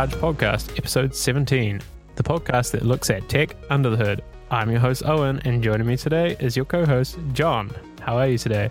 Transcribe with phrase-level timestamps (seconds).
[0.00, 1.78] Charge Podcast, episode 17,
[2.14, 4.24] the podcast that looks at tech under the hood.
[4.50, 7.70] I'm your host, Owen, and joining me today is your co host, John.
[8.00, 8.70] How are you today?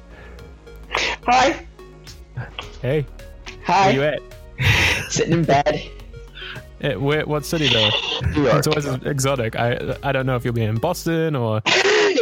[1.28, 1.68] Hi.
[2.82, 3.06] Hey,
[3.64, 3.86] Hi.
[3.86, 4.04] where you
[4.58, 5.12] at?
[5.12, 5.84] Sitting in bed.
[6.82, 7.92] Eh, where, what city, though?
[8.58, 9.56] It's always exotic.
[9.56, 11.62] I I don't know if you'll be in Boston or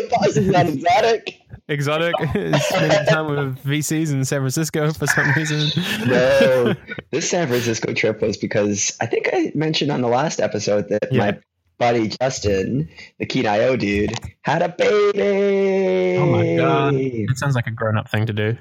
[0.10, 1.40] Boston's not exotic.
[1.68, 2.14] exotic.
[2.30, 5.70] Spending time with VCs in San Francisco for some reason.
[6.08, 6.74] No.
[7.12, 11.08] this San Francisco trip was because I think I mentioned on the last episode that
[11.12, 11.18] Yeah.
[11.20, 11.40] my
[11.78, 12.90] buddy Justin,
[13.20, 16.18] the Keen.io dude, had a baby.
[16.18, 16.94] Oh my God.
[16.96, 18.58] It sounds like a grown up thing to do.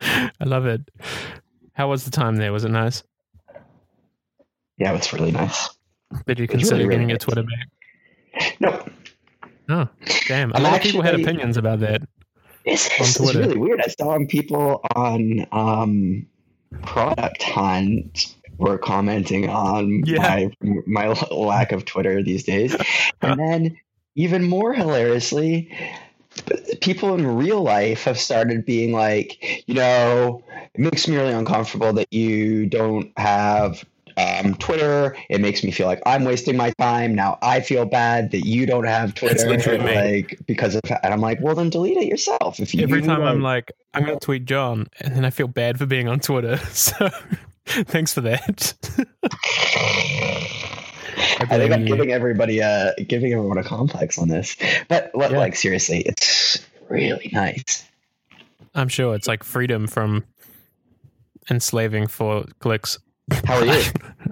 [0.00, 0.80] I love it.
[1.74, 2.52] How was the time there?
[2.52, 3.02] Was it nice?
[4.78, 5.70] Yeah, it was really nice.
[6.26, 7.24] Did you consider really, really getting your nice.
[7.24, 8.56] Twitter back?
[8.60, 8.88] No,
[9.68, 9.88] Oh,
[10.28, 10.52] damn.
[10.52, 12.02] A I'm lot of people had opinions about that.
[12.64, 13.80] it's, On it's, really weird.
[13.80, 16.26] I saw people on um,
[16.82, 20.48] Product Hunt were commenting on Yeah.
[20.62, 22.74] my my lack of Twitter these days,
[23.22, 23.76] and then
[24.14, 25.70] even more hilariously,
[26.80, 30.42] people in real life have started being like, you know,
[30.74, 33.84] it makes me really uncomfortable that you don't have.
[34.16, 37.14] Um, Twitter, it makes me feel like I'm wasting my time.
[37.14, 40.80] Now I feel bad that you don't have Twitter, like because of.
[41.02, 42.58] And I'm like, well, then delete it yourself.
[42.58, 45.48] If you Every time I'm like, I'm going to tweet John, and then I feel
[45.48, 46.58] bad for being on Twitter.
[46.72, 47.08] So
[47.84, 48.74] thanks for that.
[51.38, 54.56] I think I'm giving everybody a giving everyone a complex on this.
[54.88, 55.28] But Yeah.
[55.28, 57.84] like seriously, it's really nice.
[58.74, 60.24] I'm sure it's like freedom from
[61.50, 62.98] enslaving for clicks.
[63.44, 63.82] How are you?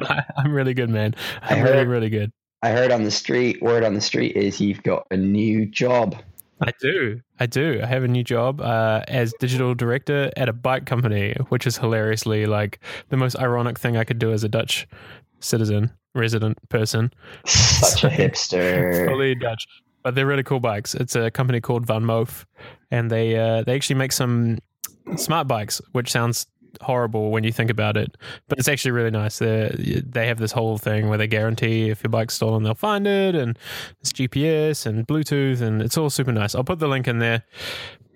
[0.37, 1.15] I'm really good, man.
[1.43, 2.33] I I'm really, heard- really good.
[2.63, 6.17] I heard on the street, word on the street is you've got a new job.
[6.63, 7.21] I do.
[7.39, 7.81] I do.
[7.83, 11.77] I have a new job uh, as digital director at a bike company, which is
[11.77, 12.79] hilariously like
[13.11, 14.87] the most ironic thing I could do as a Dutch
[15.41, 17.13] citizen, resident person.
[17.45, 19.07] Such a hipster.
[19.09, 19.67] Fully Dutch.
[20.03, 20.95] But they're really cool bikes.
[20.95, 22.45] It's a company called VanMoof,
[22.91, 24.59] and they uh, they actually make some
[25.17, 26.47] smart bikes, which sounds
[26.81, 28.17] horrible when you think about it,
[28.49, 29.39] but it's actually really nice.
[29.39, 33.07] They they have this whole thing where they guarantee if your bike's stolen, they'll find
[33.07, 33.59] it, and
[34.01, 36.55] it's GPS and Bluetooth, and it's all super nice.
[36.55, 37.45] I'll put the link in there.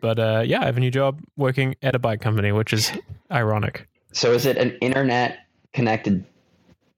[0.00, 2.92] But uh, yeah, I have a new job working at a bike company, which is
[3.30, 3.88] ironic.
[4.12, 5.40] So is it an internet
[5.72, 6.24] connected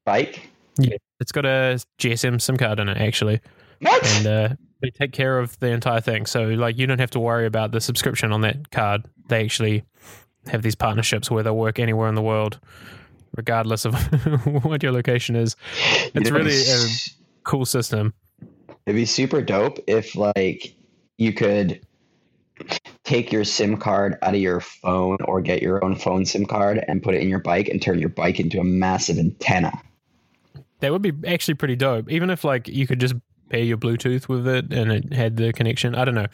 [0.05, 0.49] bike?
[0.79, 3.41] Yeah, it's got a GSM SIM card in it, actually.
[3.81, 4.07] What?
[4.07, 4.49] and uh,
[4.83, 6.27] they take care of the entire thing.
[6.27, 9.05] So like you don't have to worry about the subscription on that card.
[9.29, 9.85] They actually
[10.47, 12.59] have these partnerships where they'll work anywhere in the world,
[13.37, 13.95] regardless of
[14.65, 15.57] what your location is.
[16.15, 16.87] It's really a
[17.45, 18.15] cool system.
[18.87, 20.75] It'd be super dope if like
[21.19, 21.81] you could
[23.05, 26.83] take your SIM card out of your phone or get your own phone SIM card
[26.89, 29.73] and put it in your bike and turn your bike into a massive antenna.
[30.81, 32.11] That would be actually pretty dope.
[32.11, 33.15] Even if like you could just
[33.51, 35.95] pair your Bluetooth with it and it had the connection.
[35.95, 36.29] I don't know.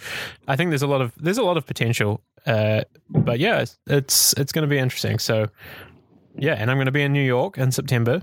[0.47, 2.23] I think there's a lot of there's a lot of potential.
[2.47, 5.19] Uh, but yeah, it's it's, it's going to be interesting.
[5.19, 5.49] So
[6.39, 8.23] yeah, and I'm going to be in New York in September.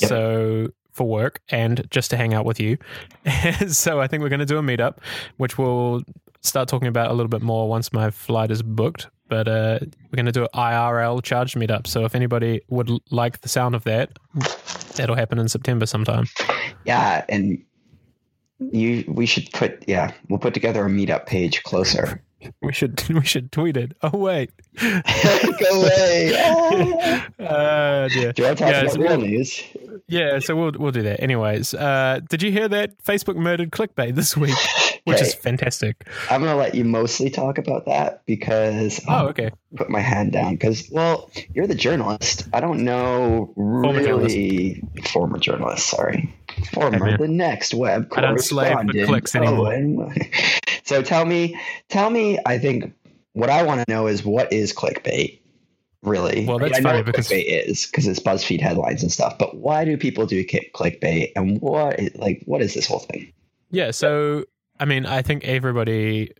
[0.00, 0.08] Yep.
[0.08, 2.76] So for work and just to hang out with you.
[3.68, 4.98] so I think we're going to do a meetup,
[5.38, 6.02] which we'll
[6.42, 9.08] start talking about a little bit more once my flight is booked.
[9.28, 11.86] But uh, we're going to do an IRL charge meetup.
[11.86, 14.18] So if anybody would like the sound of that,
[14.96, 16.26] that'll happen in September sometime.
[16.84, 17.64] Yeah, and
[18.58, 22.22] you we should put yeah, we'll put together a meetup page closer.
[22.62, 23.92] We should we should tweet it.
[24.02, 24.50] Oh wait.
[24.80, 25.00] Go
[25.82, 27.18] away.
[27.42, 28.32] Uh, dear.
[28.32, 29.62] Do to talk Yeah, about so real news?
[30.06, 31.20] Yeah, so we'll we'll do that.
[31.22, 34.54] Anyways, uh, did you hear that Facebook murdered clickbait this week,
[35.04, 36.06] which is fantastic.
[36.30, 39.50] I'm gonna let you mostly talk about that because Oh, I'll okay.
[39.76, 42.46] put my hand down because well, you're the journalist.
[42.52, 45.88] I don't know really former journalist.
[45.88, 46.32] Sorry,
[46.72, 47.20] former man.
[47.20, 49.08] the next web I don't slave for correspondent.
[49.08, 50.06] clicks oh, anymore.
[50.06, 50.30] Owen.
[50.84, 51.58] so tell me,
[51.88, 52.38] tell me.
[52.46, 52.92] I think
[53.32, 55.40] what I want to know is what is clickbait.
[56.02, 56.46] Really?
[56.46, 59.02] Well, I mean, that's I know funny what because- clickbait is because it's BuzzFeed headlines
[59.02, 59.38] and stuff.
[59.38, 61.32] But why do people do clickbait?
[61.36, 63.32] And what, is, like, what is this whole thing?
[63.70, 64.44] Yeah, so
[64.80, 66.32] I mean, I think everybody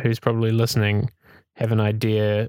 [0.00, 1.10] who's probably listening
[1.56, 2.48] have an idea,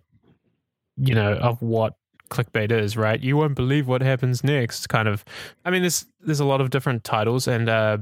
[0.98, 1.96] you know, of what
[2.30, 3.20] clickbait is, right?
[3.20, 4.88] You won't believe what happens next.
[4.88, 5.24] Kind of.
[5.66, 7.98] I mean, there's there's a lot of different titles, and uh,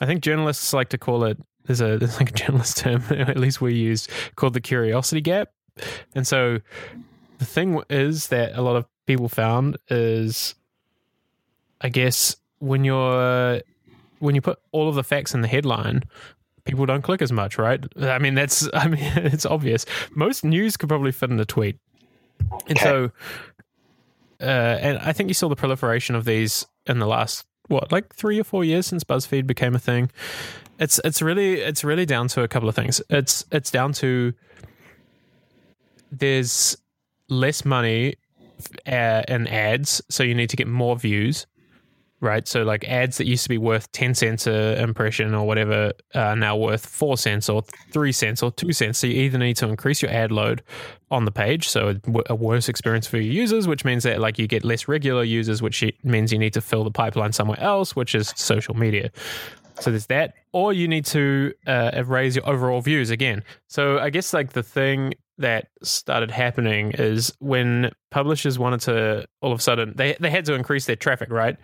[0.00, 1.38] I think journalists like to call it.
[1.64, 5.50] There's a there's like a journalist term, at least we use, called the curiosity gap,
[6.14, 6.60] and so
[7.38, 10.54] the thing is that a lot of people found is,
[11.80, 13.60] I guess, when you're
[14.20, 16.02] when you put all of the facts in the headline,
[16.64, 17.82] people don't click as much, right?
[18.00, 19.84] I mean, that's I mean, it's obvious.
[20.14, 21.78] Most news could probably fit in a tweet,
[22.68, 22.82] and Okay.
[22.84, 23.10] so
[24.40, 24.44] uh,
[24.80, 28.40] and I think you saw the proliferation of these in the last what like three
[28.40, 30.10] or four years since BuzzFeed became a thing.
[30.78, 33.02] It's it's really it's really down to a couple of things.
[33.10, 34.32] It's it's down to
[36.10, 36.76] there's
[37.28, 38.14] less money
[38.86, 41.46] uh, in ads, so you need to get more views
[42.20, 42.46] right?
[42.46, 46.36] So like ads that used to be worth 10 cents a impression or whatever are
[46.36, 47.62] now worth 4 cents or
[47.92, 48.98] 3 cents or 2 cents.
[48.98, 50.62] So you either need to increase your ad load
[51.10, 51.96] on the page, so
[52.28, 55.60] a worse experience for your users, which means that like you get less regular users,
[55.60, 59.10] which means you need to fill the pipeline somewhere else, which is social media.
[59.80, 63.42] So there's that, or you need to uh, raise your overall views again.
[63.66, 69.52] So I guess like the thing that started happening is when publishers wanted to all
[69.52, 71.56] of a sudden they they had to increase their traffic, right?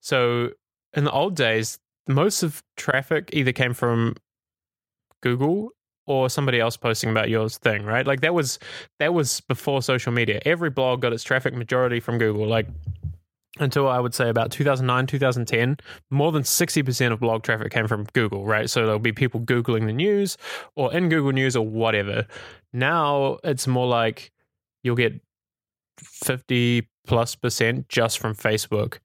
[0.00, 0.50] So
[0.94, 4.16] in the old days, most of traffic either came from
[5.22, 5.70] Google
[6.06, 8.06] or somebody else posting about your thing, right?
[8.06, 8.58] Like that was
[8.98, 10.40] that was before social media.
[10.44, 12.46] Every blog got its traffic majority from Google.
[12.46, 12.66] Like
[13.58, 15.76] until I would say about 2009, 2010,
[16.10, 18.70] more than 60% of blog traffic came from Google, right?
[18.70, 20.36] So there'll be people Googling the news
[20.76, 22.26] or in Google News or whatever.
[22.72, 24.32] Now it's more like
[24.82, 25.20] you'll get
[25.98, 28.98] 50 plus percent just from Facebook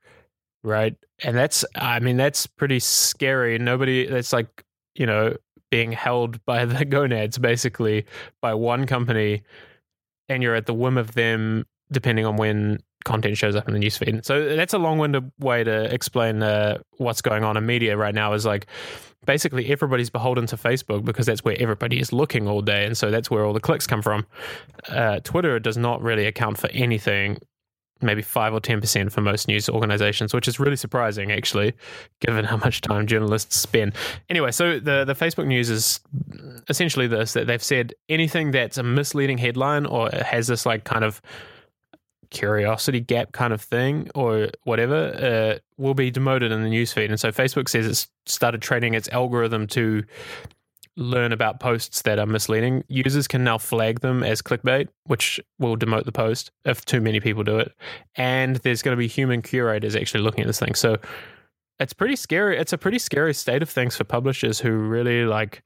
[0.65, 0.95] right?
[1.23, 3.57] And that's, I mean, that's pretty scary.
[3.57, 4.63] Nobody, that's like,
[4.95, 5.35] you know,
[5.71, 8.05] being held by the gonads basically
[8.41, 9.43] by one company,
[10.27, 13.79] and you're at the whim of them depending on when content shows up in the
[13.79, 14.25] newsfeed.
[14.25, 18.33] So that's a long-winded way to explain uh, what's going on in media right now.
[18.33, 18.65] Is like
[19.25, 23.11] basically everybody's beholden to Facebook because that's where everybody is looking all day, and so
[23.11, 24.25] that's where all the clicks come from.
[24.89, 27.37] Uh, Twitter does not really account for anything
[28.01, 31.73] maybe five or ten percent for most news organizations, which is really surprising, actually,
[32.19, 33.93] given how much time journalists spend.
[34.29, 35.99] Anyway, so the the Facebook news is
[36.69, 41.03] essentially this: that they've said anything that's a misleading headline or has this like kind
[41.03, 41.21] of
[42.31, 47.09] curiosity gap kind of thing or whatever uh, will be demoted in the newsfeed.
[47.09, 50.03] And so Facebook says it's started training its algorithm to
[50.97, 55.75] learn about posts that are misleading, users can now flag them as clickbait, which will
[55.75, 57.73] demote the post if too many people do it.
[58.15, 60.75] And there's going to be human curators actually looking at this thing.
[60.75, 60.97] So
[61.79, 62.57] it's pretty scary.
[62.57, 65.63] It's a pretty scary state of things for publishers who really like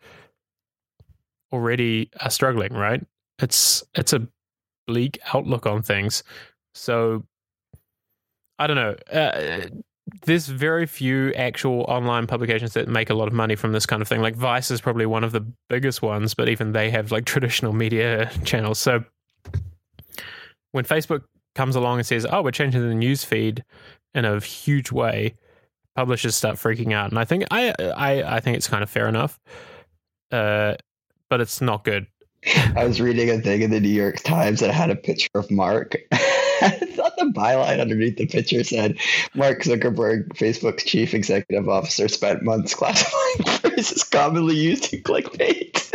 [1.52, 3.06] already are struggling, right?
[3.40, 4.28] It's it's a
[4.88, 6.24] bleak outlook on things.
[6.74, 7.26] So
[8.58, 8.96] I don't know.
[9.12, 9.68] Uh,
[10.26, 14.02] there's very few actual online publications that make a lot of money from this kind
[14.02, 14.22] of thing.
[14.22, 17.74] Like Vice is probably one of the biggest ones, but even they have like traditional
[17.74, 18.80] media channels.
[18.80, 19.04] So
[20.72, 21.24] when Facebook
[21.56, 23.64] comes along and says, "Oh, we're changing the news feed
[24.14, 25.36] in a huge way,"
[25.96, 29.08] publishers start freaking out, and I think I I, I think it's kind of fair
[29.08, 29.40] enough,
[30.32, 30.76] uh,
[31.30, 32.08] but it's not good.
[32.76, 35.50] I was reading a thing in the New York Times that had a picture of
[35.52, 35.96] Mark.
[36.62, 39.00] I thought the byline underneath the picture said
[39.34, 45.90] Mark Zuckerberg, Facebook's chief executive officer, spent months classifying phrases commonly used in clickbait.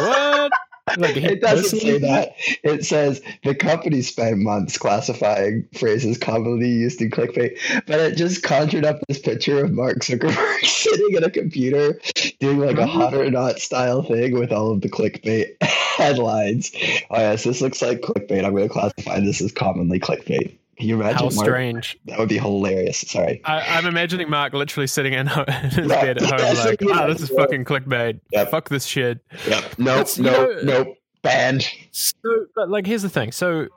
[0.00, 0.52] What?
[0.96, 2.34] Like it doesn't say that.
[2.64, 7.56] It says the company spent months classifying phrases commonly used in clickbait,
[7.86, 12.00] but it just conjured up this picture of Mark Zuckerberg sitting at a computer
[12.40, 16.72] doing like a hot or not style thing with all of the clickbait headlines.
[17.10, 18.44] Oh yes, this looks like clickbait.
[18.44, 20.56] I'm going to classify this as commonly clickbait.
[20.82, 21.16] Can you imagine?
[21.16, 21.34] How Mark?
[21.34, 21.96] strange.
[22.06, 22.98] That would be hilarious.
[22.98, 23.40] Sorry.
[23.44, 25.26] I, am I'm imagining Mark literally sitting in,
[25.68, 28.18] his bed at home, yeah, like, ah, oh, this is fucking clickbait.
[28.32, 28.50] Yep.
[28.50, 29.20] Fuck this shit.
[29.46, 29.78] Yep.
[29.78, 30.08] Nope.
[30.18, 30.50] Nope.
[30.64, 30.96] nope.
[31.22, 31.68] Banned.
[31.92, 33.30] So, but like, here's the thing.
[33.30, 33.68] So,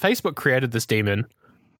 [0.00, 1.26] Facebook created this demon,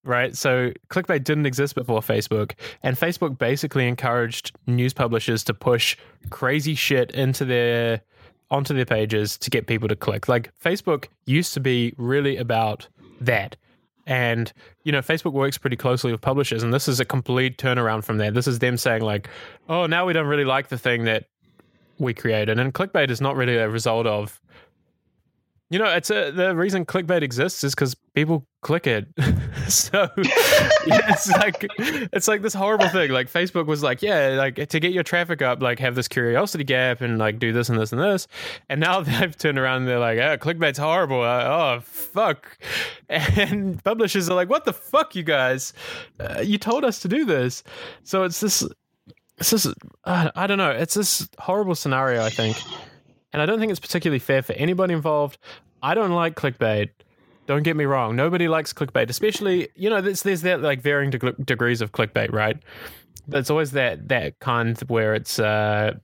[0.02, 0.36] right?
[0.36, 5.96] So, clickbait didn't exist before Facebook, and Facebook basically encouraged news publishers to push
[6.28, 8.02] crazy shit into their
[8.50, 10.28] onto their pages to get people to click.
[10.28, 12.86] Like, Facebook used to be really about
[13.22, 13.56] that
[14.06, 18.04] and, you know, Facebook works pretty closely with publishers, and this is a complete turnaround
[18.04, 18.30] from there.
[18.30, 19.28] This is them saying, like,
[19.68, 21.25] oh, now we don't really like the thing that
[21.99, 22.58] we created.
[22.58, 24.40] And clickbait is not really a result of
[25.71, 29.09] you know, it's a, the reason clickbait exists is because people click it.
[29.68, 30.09] so
[30.87, 33.11] yeah, it's like it's like this horrible thing.
[33.11, 36.64] Like Facebook was like, yeah, like to get your traffic up, like have this curiosity
[36.64, 38.28] gap and like do this and this and this.
[38.68, 41.23] And now they've turned around and they're like, oh, clickbait's horrible.
[41.23, 42.59] Uh, oh fuck.
[43.09, 45.73] And publishers are like, what the fuck, you guys?
[46.21, 47.62] Uh, you told us to do this.
[48.02, 48.66] So it's this.
[49.38, 49.66] It's this.
[50.04, 50.71] Uh, I don't know.
[50.71, 52.23] It's this horrible scenario.
[52.23, 52.56] I think
[53.34, 55.38] and I don't think it's particularly fair for anybody involved.
[55.82, 56.90] I don't like clickbait.
[57.46, 58.14] Don't get me wrong.
[58.14, 62.32] Nobody likes clickbait, especially you know there's there's that like varying deg- degrees of clickbait,
[62.32, 62.56] right?
[63.32, 65.94] It's always that that kind where it's uh,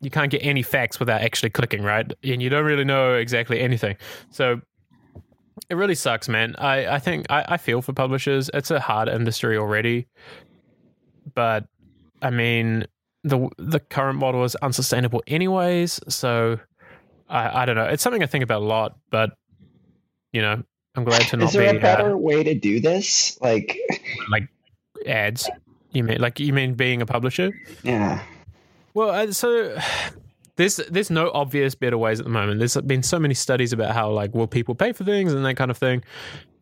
[0.00, 2.10] you can't get any facts without actually clicking, right?
[2.24, 3.96] And you don't really know exactly anything.
[4.30, 4.62] So
[5.68, 6.56] it really sucks, man.
[6.56, 8.50] I, I think I, I feel for publishers.
[8.54, 10.06] It's a hard industry already,
[11.34, 11.66] but
[12.22, 12.86] I mean
[13.26, 16.00] the the current model is unsustainable anyways.
[16.08, 16.60] So
[17.28, 17.84] I, I don't know.
[17.84, 19.30] It's something I think about a lot, but
[20.32, 20.62] you know,
[20.94, 23.38] I'm glad to not Is there be a better uh, way to do this?
[23.40, 23.78] Like,
[24.30, 24.48] like
[25.06, 25.50] ads.
[25.90, 27.52] You mean like you mean being a publisher?
[27.82, 28.22] yeah,
[28.94, 29.76] Well, uh, so
[30.56, 32.60] there's there's no obvious better ways at the moment.
[32.60, 35.56] There's been so many studies about how like will people pay for things and that
[35.56, 36.04] kind of thing,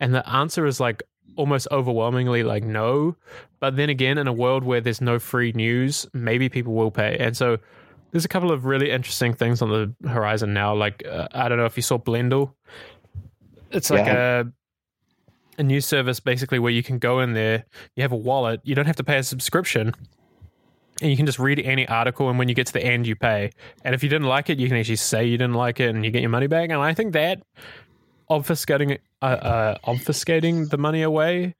[0.00, 1.02] and the answer is like
[1.36, 3.16] almost overwhelmingly like no.
[3.60, 7.16] But then again, in a world where there's no free news, maybe people will pay.
[7.18, 7.58] And so
[8.10, 10.74] there's a couple of really interesting things on the horizon now.
[10.74, 12.52] Like uh, I don't know if you saw Blendle.
[13.70, 14.46] It's like a
[15.58, 17.64] a news service basically where you can go in there,
[17.96, 19.94] you have a wallet, you don't have to pay a subscription,
[21.00, 22.28] and you can just read any article.
[22.28, 23.50] And when you get to the end, you pay.
[23.84, 26.04] And if you didn't like it, you can actually say you didn't like it, and
[26.04, 26.70] you get your money back.
[26.70, 27.42] And I think that
[28.30, 31.54] obfuscating uh, uh, obfuscating the money away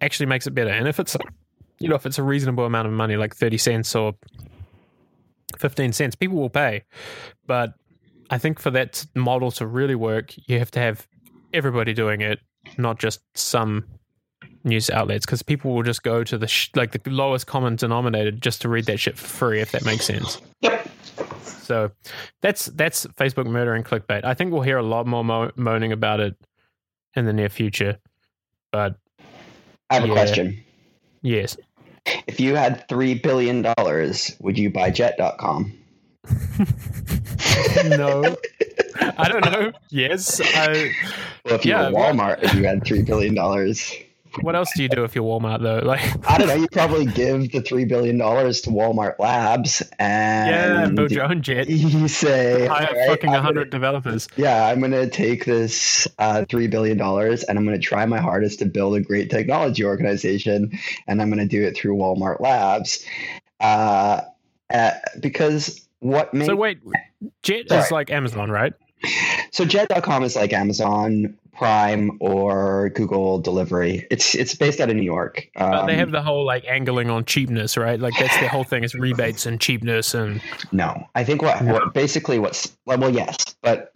[0.00, 0.70] actually makes it better.
[0.70, 1.16] And if it's
[1.78, 4.14] you know if it's a reasonable amount of money, like thirty cents or
[5.58, 6.82] fifteen cents, people will pay.
[7.46, 7.74] But
[8.30, 11.06] I think for that model to really work, you have to have
[11.52, 12.40] everybody doing it,
[12.78, 13.84] not just some
[14.64, 18.30] news outlets, because people will just go to the sh- like the lowest common denominator
[18.30, 20.40] just to read that shit for free, if that makes sense.
[20.60, 20.88] Yep.
[21.64, 21.90] So
[22.42, 24.24] that's that's Facebook murdering clickbait.
[24.24, 26.36] I think we'll hear a lot more mo- moaning about it
[27.16, 27.98] in the near future.
[28.70, 28.96] But
[29.90, 30.62] I have a question.
[31.22, 31.56] yes,
[32.26, 35.72] If you had three billion dollars, would you buy Jet.com?
[37.84, 38.36] no,
[39.18, 39.72] I don't know.
[39.90, 40.90] Yes, I,
[41.44, 43.92] Well, if you Yeah, were Walmart, if you had three billion dollars,
[44.42, 45.78] what else do you do if you're Walmart though?
[45.84, 46.54] Like, I don't know.
[46.54, 51.24] You probably give the three billion dollars to Walmart Labs, and yeah, and build your
[51.24, 51.68] own jet.
[51.70, 54.28] you say, Hire fucking I'm gonna- hundred developers.
[54.36, 58.18] yeah, I'm going to take this uh, $3 billion and I'm going to try my
[58.18, 60.72] hardest to build a great technology organization.
[61.06, 63.04] And I'm going to do it through Walmart Labs.
[63.60, 64.22] Uh,
[64.72, 66.78] uh, because what makes So wait,
[67.42, 67.82] Jet Sorry.
[67.82, 68.72] is like Amazon, right?
[69.54, 74.04] So jet.com is like Amazon Prime or Google Delivery.
[74.10, 75.48] It's it's based out of New York.
[75.54, 78.00] Um, they have the whole like angling on cheapness, right?
[78.00, 80.42] Like that's the whole thing is rebates and cheapness and
[80.72, 83.92] No, I think what, what basically what's well, yes, but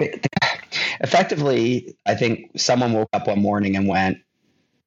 [1.00, 4.18] effectively, I think someone woke up one morning and went,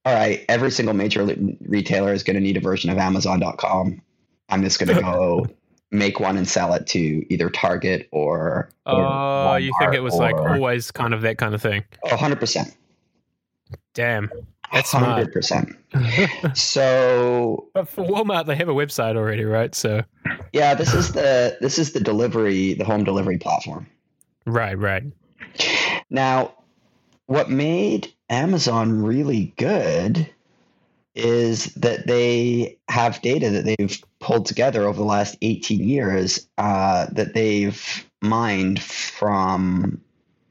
[0.05, 1.27] "All right, every single major
[1.67, 4.01] retailer is going to need a version of Amazon.com.
[4.47, 5.47] I'm just going to go
[5.91, 10.35] make one and sell it to either Target or." oh, you think it was like
[10.35, 11.83] always kind of that kind of thing?
[12.05, 12.75] Oh, 100%.
[13.93, 14.31] Damn,
[14.71, 15.27] that's smart.
[15.33, 15.75] 100%.
[16.55, 19.75] So but for Walmart, they have a website already, right?
[19.75, 20.03] So
[20.53, 23.87] yeah, this is the this is the delivery, the home delivery platform.
[24.45, 25.03] right, right.
[26.09, 26.53] Now,
[27.25, 30.29] what made Amazon really good
[31.15, 37.07] is that they have data that they've pulled together over the last 18 years uh,
[37.11, 40.01] that they've mined from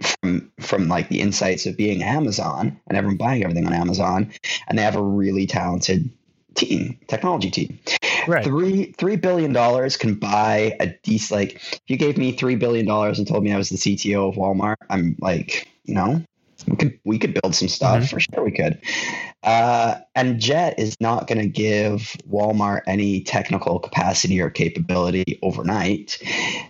[0.00, 4.33] from from like the insights of being Amazon and everyone buying everything on Amazon,
[4.69, 6.11] and they have a really talented
[6.55, 7.79] team, technology team.
[8.26, 8.45] Right.
[8.45, 11.38] Three three billion dollars can buy a decent.
[11.38, 14.29] Like, if you gave me three billion dollars and told me I was the CTO
[14.29, 16.23] of Walmart, I'm like, you know,
[16.67, 18.45] we could we could build some stuff for sure.
[18.45, 18.81] We could.
[19.43, 26.19] Uh, and Jet is not going to give Walmart any technical capacity or capability overnight.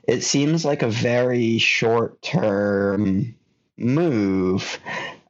[0.06, 3.35] It seems like a very short term
[3.76, 4.78] move.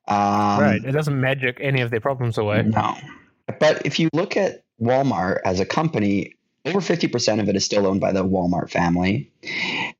[0.09, 0.85] Um, right.
[0.85, 2.63] It doesn't magic any of their problems away.
[2.63, 2.97] no.
[3.59, 6.37] But if you look at Walmart as a company,
[6.67, 9.31] over 50% of it is still owned by the Walmart family.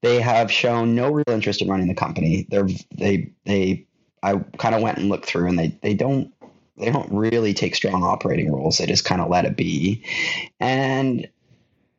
[0.03, 2.47] They have shown no real interest in running the company.
[2.51, 3.87] They're they they
[4.23, 6.33] I kind of went and looked through and they they don't
[6.77, 8.79] they don't really take strong operating rules.
[8.79, 10.03] They just kind of let it be.
[10.59, 11.29] And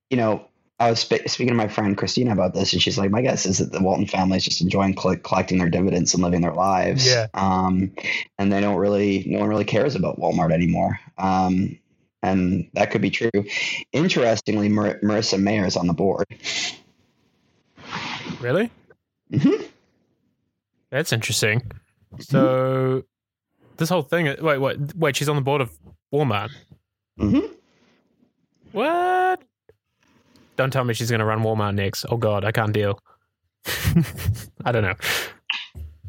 [0.09, 0.45] you know,
[0.79, 3.45] I was spe- speaking to my friend Christina about this, and she's like, "My guess
[3.45, 6.53] is that the Walton family is just enjoying cl- collecting their dividends and living their
[6.53, 7.27] lives." Yeah.
[7.35, 7.91] Um,
[8.39, 10.99] and they don't really, no one really cares about Walmart anymore.
[11.19, 11.77] Um,
[12.23, 13.29] and that could be true.
[13.93, 16.25] Interestingly, Mar- Marissa Mayer is on the board.
[18.39, 18.71] Really?
[19.31, 19.67] Mhm.
[20.89, 21.61] That's interesting.
[22.19, 23.03] So
[23.77, 24.25] this whole thing.
[24.41, 25.15] Wait, wait, wait.
[25.15, 25.71] She's on the board of
[26.13, 26.51] Walmart.
[27.19, 27.53] Mm-hmm.
[28.71, 29.41] What?
[30.55, 32.05] Don't tell me she's going to run Walmart next.
[32.09, 32.99] Oh God, I can't deal.
[34.65, 34.95] I don't know.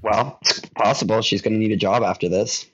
[0.02, 2.66] Well, it's possible she's going to need a job after this.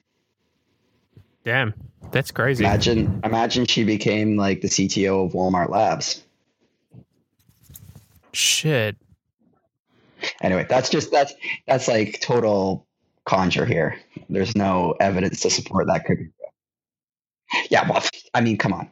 [1.45, 1.75] Damn,
[2.11, 2.65] that's crazy.
[2.65, 6.25] Imagine, imagine she became like the CTO of Walmart Labs.
[8.33, 8.97] Shit.
[10.43, 11.33] Anyway, that's just that's
[11.67, 12.88] that's like total
[13.29, 13.97] conjure here.
[14.29, 16.29] There's no evidence to support that could be.
[17.71, 18.03] Yeah, well,
[18.35, 18.89] I mean, come on.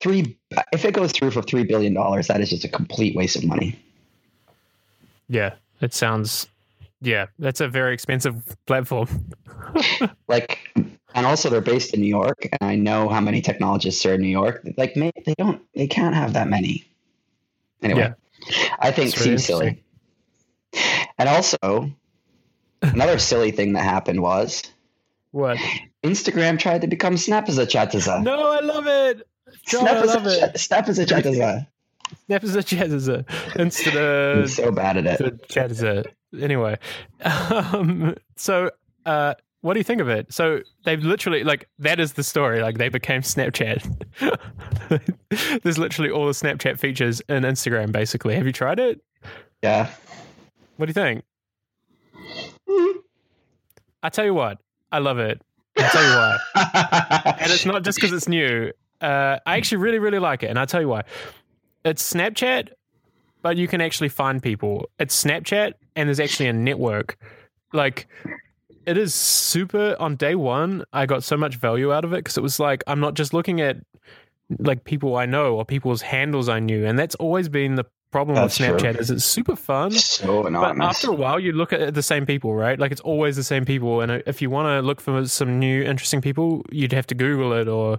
[0.00, 0.38] Three
[0.72, 3.44] if it goes through for three billion dollars, that is just a complete waste of
[3.44, 3.78] money.
[5.28, 6.48] Yeah, it sounds
[7.00, 9.08] yeah, that's a very expensive platform.
[10.28, 10.58] like
[11.14, 14.22] and also they're based in New York and I know how many technologists are in
[14.22, 14.66] New York.
[14.76, 16.86] Like they don't they can't have that many.
[17.82, 18.00] Anyway.
[18.00, 18.14] Yeah.
[18.78, 19.82] I think seems silly.
[21.18, 21.90] And also
[22.92, 24.62] another silly thing that happened was
[25.30, 25.58] what?
[26.04, 28.22] Instagram tried to become Snap as a chataza.
[28.22, 29.26] No, I love it.
[29.70, 30.58] God, Snap, I love a, it.
[30.58, 31.66] Snap as a chataza.
[32.26, 33.56] Snap as a chataza.
[33.56, 35.48] Instead of I'm so bad at it.
[35.48, 36.06] Chataza.
[36.40, 36.78] Anyway,
[37.24, 38.70] um, so
[39.06, 40.32] uh, what do you think of it?
[40.32, 42.60] So they've literally like that is the story.
[42.60, 43.82] Like they became Snapchat.
[45.62, 47.90] There's literally all the Snapchat features in Instagram.
[47.90, 49.00] Basically, have you tried it?
[49.62, 49.90] Yeah.
[50.76, 51.24] What do you think?
[54.02, 54.58] I tell you what,
[54.92, 55.40] I love it.
[55.76, 57.36] I'll tell you why.
[57.40, 58.70] and it's not just because it's new.
[59.00, 61.02] Uh, I actually really, really like it, and I'll tell you why.
[61.84, 62.70] It's Snapchat,
[63.42, 64.88] but you can actually find people.
[64.98, 67.18] It's Snapchat, and there's actually a network.
[67.72, 68.06] Like,
[68.86, 69.96] it is super.
[69.98, 72.84] On day one, I got so much value out of it because it was like
[72.86, 73.78] I'm not just looking at
[74.58, 78.36] like people I know or people's handles I knew, and that's always been the problem
[78.36, 79.00] That's with Snapchat true.
[79.00, 79.90] is it's super fun.
[79.90, 80.44] So.
[80.44, 82.78] But after a while, you look at the same people, right?
[82.78, 84.02] Like it's always the same people.
[84.02, 87.52] And if you want to look for some new interesting people, you'd have to Google
[87.54, 87.98] it or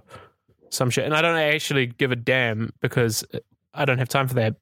[0.70, 1.04] some shit.
[1.04, 3.26] And I don't actually give a damn because
[3.74, 4.54] I don't have time for that.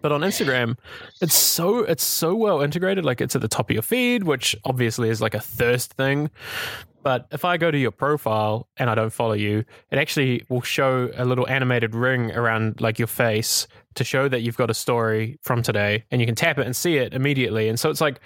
[0.00, 0.78] But on Instagram,
[1.20, 3.04] it's so it's so well integrated.
[3.04, 6.30] Like it's at the top of your feed, which obviously is like a thirst thing.
[7.02, 10.60] But if I go to your profile and I don't follow you, it actually will
[10.60, 14.74] show a little animated ring around like your face to show that you've got a
[14.74, 17.68] story from today and you can tap it and see it immediately.
[17.68, 18.20] And so it's like,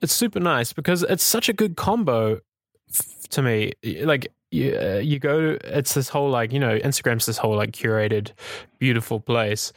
[0.00, 2.40] it's super nice because it's such a good combo
[2.88, 3.72] f- to me.
[4.02, 7.72] Like, you, uh, you go, it's this whole like, you know, Instagram's this whole like
[7.72, 8.32] curated,
[8.78, 9.72] beautiful place.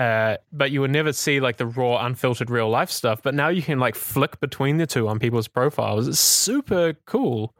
[0.00, 3.20] Uh, but you would never see like the raw, unfiltered real life stuff.
[3.22, 6.08] But now you can like flick between the two on people's profiles.
[6.08, 7.54] It's super cool.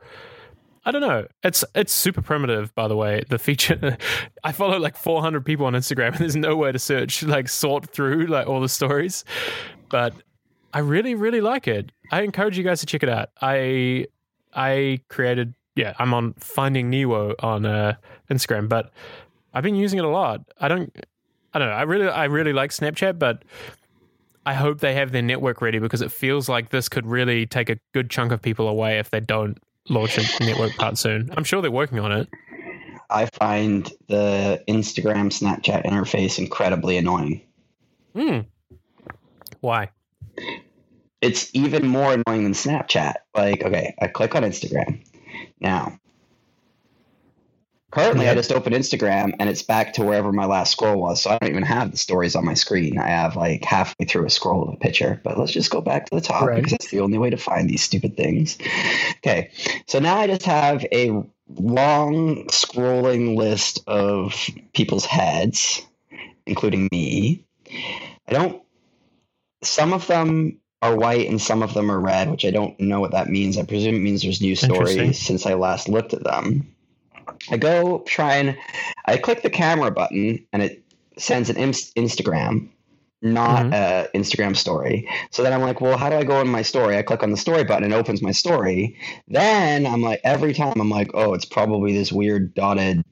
[0.87, 1.27] I don't know.
[1.43, 3.25] It's it's super primitive, by the way.
[3.29, 3.99] The feature,
[4.45, 8.29] I follow like 400 people on Instagram, and there's nowhere to search, like sort through
[8.29, 9.23] like all the stories.
[9.91, 10.15] But
[10.73, 11.93] I really, really like it.
[12.11, 13.29] I encourage you guys to check it out.
[13.43, 14.07] I
[14.55, 17.97] I created, yeah, I'm on Finding Nemo on uh,
[18.31, 18.93] Instagram, but
[19.53, 20.41] I've been using it a lot.
[20.59, 20.91] I don't,
[21.53, 21.75] I don't know.
[21.75, 23.45] I really, I really like Snapchat, but
[24.47, 27.69] I hope they have their network ready because it feels like this could really take
[27.69, 29.59] a good chunk of people away if they don't
[29.89, 31.31] launch a network part soon.
[31.37, 32.29] I'm sure they're working on it.
[33.11, 37.43] I find the Instagram Snapchat interface incredibly annoying.
[38.15, 38.41] Hmm.
[39.61, 39.91] Why?
[41.21, 43.15] It's even more annoying than Snapchat.
[43.35, 45.05] Like, okay, I click on Instagram.
[45.61, 45.99] Now,
[47.91, 51.23] Currently, I just open Instagram and it's back to wherever my last scroll was.
[51.23, 52.99] So I don't even have the stories on my screen.
[52.99, 55.21] I have like halfway through a scroll of a picture.
[55.25, 56.57] But let's just go back to the top right.
[56.57, 58.59] because it's the only way to find these stupid things.
[59.19, 59.51] Okay.
[59.87, 61.11] So now I just have a
[61.49, 64.35] long scrolling list of
[64.73, 65.83] people's heads,
[66.47, 67.45] including me.
[68.29, 68.63] I don't,
[69.63, 73.01] some of them are white and some of them are red, which I don't know
[73.01, 73.59] what that means.
[73.59, 76.73] I presume it means there's new stories since I last looked at them.
[77.51, 78.57] I go try and
[79.07, 80.83] I click the camera button and it
[81.19, 82.69] sends an Instagram,
[83.23, 83.73] not mm-hmm.
[83.73, 85.09] a Instagram story.
[85.31, 86.97] So then I'm like, well, how do I go in my story?
[86.97, 88.97] I click on the story button and it opens my story.
[89.29, 93.05] Then I'm like, every time I'm like, oh, it's probably this weird dotted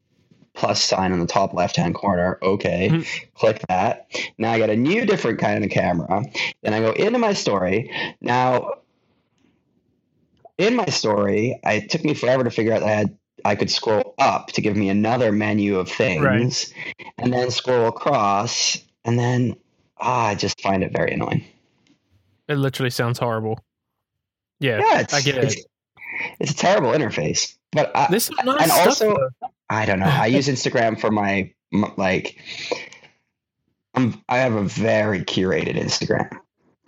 [0.54, 2.38] plus sign in the top left hand corner.
[2.42, 3.28] Okay, mm-hmm.
[3.34, 4.08] click that.
[4.38, 6.24] Now I got a new different kind of camera.
[6.62, 7.90] Then I go into my story.
[8.20, 8.72] Now
[10.58, 13.70] in my story, it took me forever to figure out that I had I could
[13.70, 16.74] scroll up to give me another menu of things right.
[17.18, 19.56] and then scroll across and then
[20.00, 21.44] ah, I just find it very annoying.
[22.48, 23.58] It literally sounds horrible.
[24.60, 25.44] Yeah, yeah I get it.
[25.44, 25.64] It's,
[26.40, 27.56] it's, a terrible interface.
[27.72, 29.50] But I, this nice and also though.
[29.70, 30.06] I don't know.
[30.06, 32.38] I use Instagram for my, my like
[33.94, 36.30] I'm I have a very curated Instagram.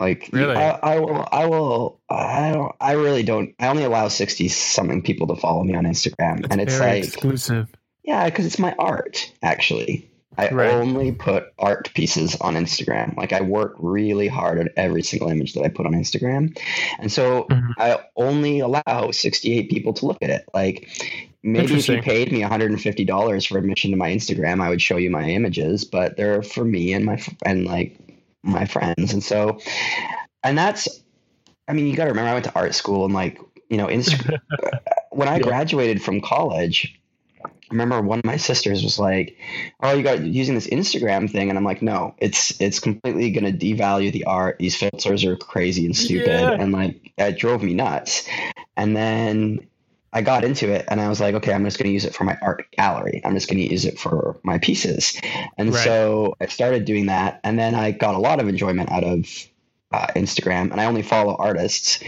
[0.01, 3.53] Like really, I, I, will, I will, I don't, I really don't.
[3.59, 7.03] I only allow sixty something people to follow me on Instagram, That's and it's like
[7.03, 7.67] exclusive.
[8.03, 9.31] Yeah, because it's my art.
[9.43, 10.09] Actually,
[10.39, 10.73] I right.
[10.73, 13.15] only put art pieces on Instagram.
[13.15, 16.57] Like I work really hard at every single image that I put on Instagram,
[16.97, 17.71] and so mm-hmm.
[17.77, 20.45] I only allow sixty-eight people to look at it.
[20.51, 20.89] Like
[21.43, 25.11] maybe if you paid me $150 for admission to my Instagram, I would show you
[25.11, 28.10] my images, but they're for me and my and like
[28.43, 29.13] my friends.
[29.13, 29.59] And so,
[30.43, 31.01] and that's
[31.67, 33.87] I mean, you got to remember, I went to art school and like, you know,
[35.11, 35.43] when I Yeah.
[35.43, 36.99] graduated from college,
[37.43, 39.37] I remember one of my sisters was like,
[39.81, 43.45] "Oh, you got using this Instagram thing," and I'm like, "No, it's it's completely going
[43.45, 44.57] to devalue the art.
[44.59, 46.61] These filters are crazy and stupid, Yeah.
[46.61, 48.27] and like it drove me nuts."
[48.75, 49.67] And then
[50.13, 52.13] I got into it, and I was like, "Okay, I'm just going to use it
[52.13, 53.21] for my art gallery.
[53.23, 55.19] I'm just going to use it for my pieces."
[55.57, 55.83] And Right.
[55.83, 59.25] so I started doing that, and then I got a lot of enjoyment out of
[59.91, 61.99] uh, Instagram, and I only follow artists.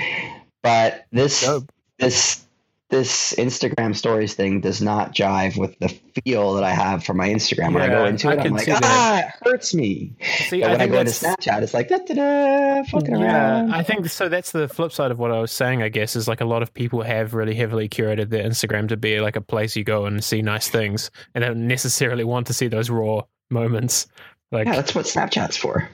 [0.62, 1.72] But this Dope.
[2.00, 2.46] this
[2.94, 5.90] this Instagram stories thing does not jive with the
[6.24, 7.74] feel that I have for my Instagram.
[7.74, 8.84] When I go into it, I'm like, see that.
[8.84, 10.14] ah, it hurts me.
[10.22, 13.74] See, But I when I go into Snapchat, it's like da da da, fucking around.
[13.74, 14.30] I think so.
[14.30, 15.82] That's the flip side of what I was saying.
[15.82, 18.98] I guess is like a lot of people have really heavily curated their Instagram to
[18.98, 22.46] be like a place you go and see nice things, and they don't necessarily want
[22.48, 24.06] to see those raw moments.
[24.52, 25.90] Like, yeah, that's what Snapchat's for.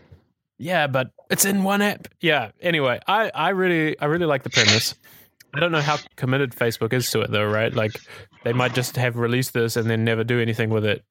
[0.58, 2.10] Yeah, but it's in one app.
[2.20, 2.52] Yeah.
[2.60, 4.96] Anyway, I, I really I really like the premise.
[5.54, 7.74] I don't know how committed Facebook is to it though, right?
[7.74, 8.00] Like
[8.44, 11.04] they might just have released this and then never do anything with it.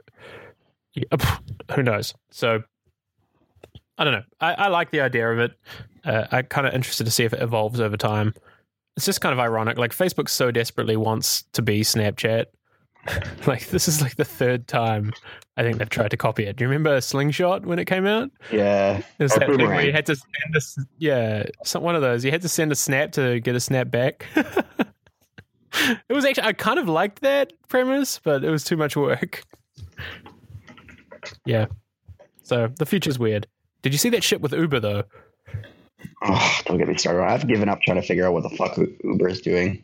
[0.94, 1.38] Yeah,
[1.74, 2.14] Who knows?
[2.30, 2.62] So
[3.98, 4.22] I don't know.
[4.40, 5.52] I, I like the idea of it.
[6.04, 8.32] Uh, I'm kind of interested to see if it evolves over time.
[8.96, 9.76] It's just kind of ironic.
[9.76, 12.46] Like Facebook so desperately wants to be Snapchat.
[13.46, 15.12] like this is like the third time
[15.56, 16.56] I think they've tried to copy it.
[16.56, 18.30] Do you remember Slingshot when it came out?
[18.52, 20.60] Yeah, There's Or that thing where you had to send a,
[20.98, 22.24] yeah, some one of those.
[22.24, 24.24] You had to send a snap to get a snap back.
[24.36, 29.42] it was actually I kind of liked that premise, but it was too much work.
[31.44, 31.66] Yeah.
[32.42, 33.46] So the future's weird.
[33.82, 35.04] Did you see that shit with Uber though?
[36.22, 37.22] oh, don't get me started.
[37.22, 39.82] I've given up trying to figure out what the fuck Uber is doing.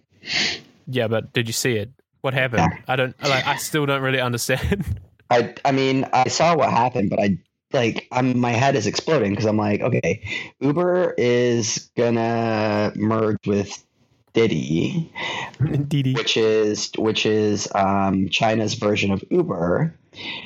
[0.87, 1.91] Yeah, but did you see it?
[2.25, 2.73] What happened?
[2.89, 4.99] I don't like I still don't really understand.
[5.31, 7.37] I I mean, I saw what happened, but I
[7.75, 10.23] like I'm my head is exploding because I'm like, okay,
[10.59, 13.85] Uber is gonna merge with
[14.33, 15.13] Didi,
[15.89, 16.15] Didi.
[16.15, 19.95] which is which is um, China's version of Uber.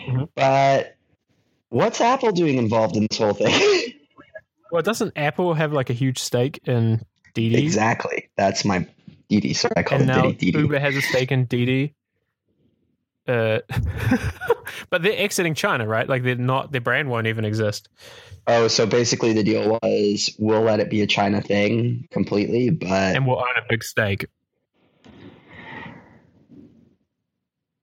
[0.09, 0.29] Mhm.
[0.35, 0.97] But
[1.69, 3.55] what's Apple doing involved in this whole thing?
[4.73, 7.01] Well, doesn't Apple have like a huge stake in
[7.35, 7.65] Didi?
[7.65, 8.29] exactly.
[8.37, 8.87] That's my
[9.29, 9.55] Didi.
[9.55, 10.59] So I call and it now Didi Didi.
[10.59, 11.95] Uber has a stake in Didi.
[13.27, 13.59] Uh,
[14.91, 16.09] but they're exiting China, right?
[16.09, 16.73] Like they're not.
[16.73, 17.89] Their brand won't even exist.
[18.47, 22.89] Oh, so basically the deal was we'll let it be a China thing completely, but
[22.89, 24.27] and we'll own a big stake.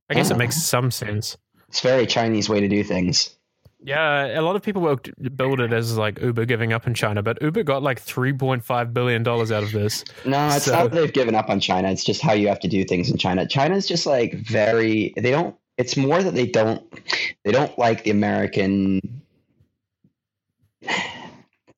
[0.10, 1.38] I guess it makes some sense.
[1.68, 3.35] it's a very Chinese way to do things.
[3.86, 5.00] Yeah, a lot of people will
[5.36, 8.64] build it as like Uber giving up in China, but Uber got like three point
[8.64, 10.04] five billion dollars out of this.
[10.26, 11.92] No, it's So- not that they've given up on China.
[11.92, 13.46] It's just how you have to do things in China.
[13.48, 16.82] China's just like very they don't it's more that they don't
[17.44, 19.22] they don't like the American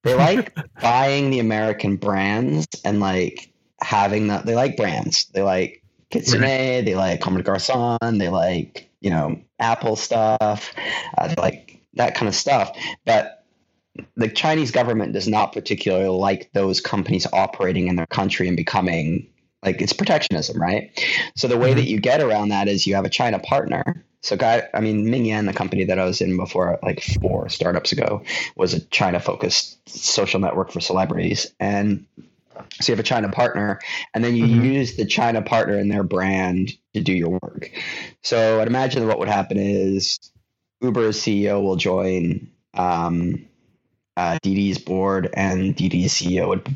[0.03, 4.45] they like buying the American brands and like having that.
[4.45, 5.25] they like brands.
[5.33, 6.41] They like Kitsune,
[6.85, 10.73] they like Comme des Garçons, they like, you know, Apple stuff,
[11.17, 12.75] uh, they like that kind of stuff.
[13.05, 13.43] But
[14.15, 19.27] the Chinese government does not particularly like those companies operating in their country and becoming
[19.63, 20.91] like it's protectionism, right?
[21.35, 21.75] So the way Mhm.
[21.75, 24.05] that you get around that is you have a China partner.
[24.21, 27.91] So, guy, I mean, Mingyan, the company that I was in before, like four startups
[27.91, 28.23] ago,
[28.55, 32.05] was a China-focused social network for celebrities, and
[32.81, 33.79] so you have a China partner,
[34.13, 34.63] and then you Mhm.
[34.63, 37.71] use the China partner and their brand to do your work.
[38.23, 40.19] So I'd imagine what would happen is
[40.81, 43.45] Uber's CEO will join um,
[44.15, 46.75] uh, Didi's board, and Didi's CEO would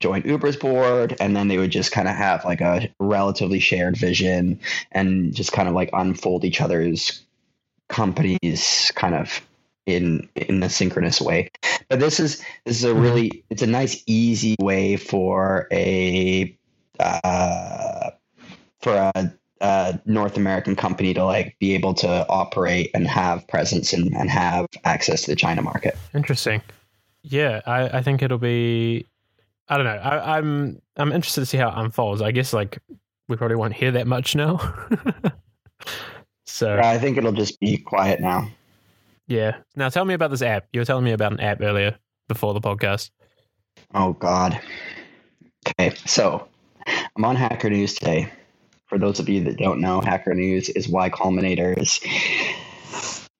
[0.00, 3.96] join Uber's board, and then they would just kind of have like a relatively shared
[3.96, 4.60] vision
[4.92, 7.24] and just kind of like unfold each other's
[7.88, 9.40] companies kind of
[9.86, 11.50] in in a synchronous way.
[11.88, 13.02] But this is this is a Mhm.
[13.02, 16.56] really it's a nice easy way for a
[16.98, 18.10] uh,
[18.80, 23.92] for a, a North American company to like be able to operate and have presence
[23.92, 25.96] and, and have access to the China market.
[26.14, 26.62] Interesting.
[27.22, 29.06] Yeah, I, I think it'll be.
[29.68, 29.96] I don't know.
[29.96, 32.22] I, I'm I'm interested to see how it unfolds.
[32.22, 32.78] I guess like
[33.28, 34.58] we probably won't hear that much now.
[36.46, 38.48] so I think it'll just be quiet now.
[39.28, 39.58] yeah.
[39.76, 40.66] Now tell me about this app.
[40.72, 41.96] You were telling me about an app earlier
[42.28, 43.10] before the podcast.
[43.94, 44.58] Oh God.
[45.68, 46.48] Okay, so
[46.86, 48.32] I'm on Hacker News today.
[48.90, 52.00] For those of you that don't know, Hacker News is Y Combinator's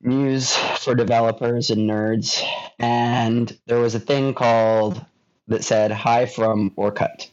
[0.00, 2.42] news for developers and nerds.
[2.78, 5.04] And there was a thing called
[5.48, 7.28] that said "Hi from Orkut,"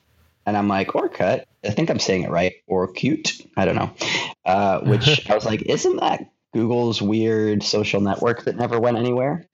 [0.45, 1.43] and I'm like Orkut.
[1.63, 3.39] I think I'm saying it right, or cute.
[3.55, 3.91] I don't know.
[4.45, 9.45] Uh, which I was like, isn't that Google's weird social network that never went anywhere?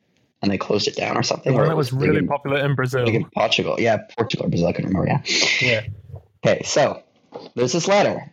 [0.41, 1.53] and they closed it down or The something.
[1.53, 3.07] one that it was really in- popular in Brazil.
[3.07, 3.77] in Portugal.
[3.79, 4.67] Yeah, Portugal Brazil.
[4.67, 5.07] I couldn't remember.
[5.07, 5.21] Yeah.
[5.61, 5.81] Yeah.
[6.45, 7.01] Okay, so
[7.55, 8.29] there's this letter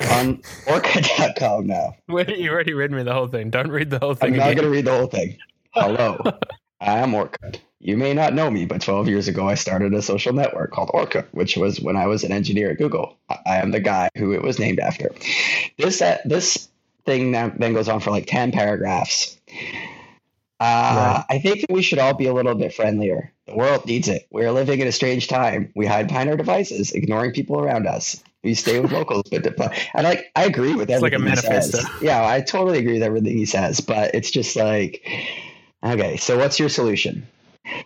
[0.00, 1.96] on orkut.com now.
[2.08, 3.50] Wait, you already read me the whole thing.
[3.50, 4.32] Don't read the whole thing.
[4.32, 5.38] I'm not going to read the whole thing.
[5.72, 6.18] Hello,
[6.80, 7.58] I am Orkut.
[7.80, 10.88] You may not know me, but 12 years ago, I started a social network called
[10.94, 13.18] Orkut, which was when I was an engineer at Google.
[13.28, 15.10] I am the guy who it was named after.
[15.76, 16.68] This uh, this
[17.04, 19.38] thing now, then goes on for like 10 paragraphs.
[20.60, 23.32] Uh, I think that we should all be a little bit friendlier.
[23.46, 24.26] The world needs it.
[24.30, 25.72] We are living in a strange time.
[25.76, 28.22] We hide behind our devices, ignoring people around us.
[28.44, 31.36] We stay with locals, but and like I agree with It's like a everything he
[31.62, 31.72] says.
[31.74, 32.04] manifesto.
[32.04, 35.02] Yeah, I totally agree with everything he says, but it's just like,
[35.82, 37.26] okay, so what's your solution?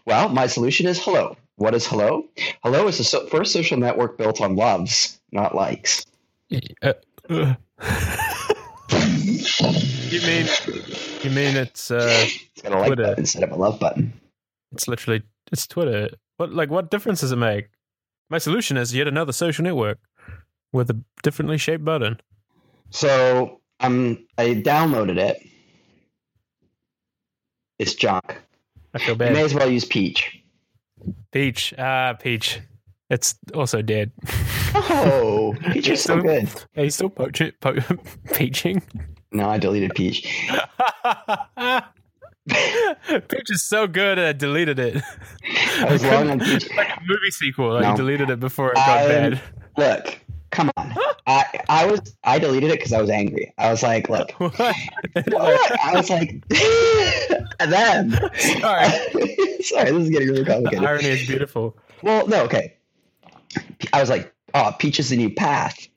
[0.07, 1.37] Well, my solution is hello.
[1.57, 2.25] What is hello?
[2.65, 6.05] Hello is the so- first social network built on loves, not likes.
[6.83, 6.93] Uh,
[7.31, 7.55] uh.
[8.91, 10.47] you mean
[11.23, 13.03] you mean it's uh It's got a like Twitter.
[13.03, 14.13] button instead of a love button.
[14.73, 16.11] it's literally it's Twitter.
[16.37, 17.69] What like what difference does it make?
[18.31, 19.99] My solution is yet another social network
[20.73, 22.21] with a differently shaped button.
[22.91, 25.37] So um, I downloaded it.
[27.79, 28.41] It's junk.
[28.95, 30.41] I feel You may as well use Peach.
[31.33, 32.61] Peach, ah, Peach.
[33.11, 34.11] It's also dead.
[34.75, 36.49] Oh, Peach is so good.
[36.77, 37.77] Are you still poaching, po-
[38.35, 38.83] peaching?
[39.33, 40.23] No, I deleted Peach.
[42.49, 45.03] Peach is so good, I deleted it.
[45.81, 46.69] I was long on Peach.
[46.75, 47.75] like a movie sequel.
[47.75, 47.91] Like No.
[47.91, 49.41] you deleted it before it got I- bad.
[49.77, 50.19] Look,
[50.51, 50.95] come on.
[51.27, 53.53] I I was I deleted it because I was angry.
[53.59, 54.55] I was like, look, What?
[54.59, 55.81] what?
[55.85, 56.43] I was like,
[57.59, 58.13] then.
[58.61, 58.89] Sorry.
[59.63, 60.85] Sorry, this is getting really complicated.
[60.85, 61.77] Irony is beautiful.
[62.03, 62.77] Well, no, okay.
[63.93, 65.89] I was like, oh, Peach is the new path.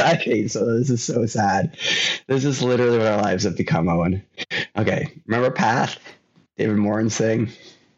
[0.00, 1.76] okay, so this is so sad.
[2.26, 4.22] This is literally what our lives have become, Owen.
[4.76, 5.98] Okay, remember Path?
[6.56, 7.50] David Morin's thing?